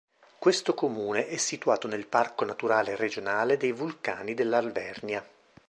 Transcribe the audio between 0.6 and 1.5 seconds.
comune è